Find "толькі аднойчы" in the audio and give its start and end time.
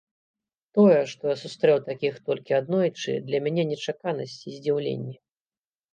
2.29-3.11